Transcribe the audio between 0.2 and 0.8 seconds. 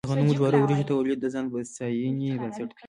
جوارو او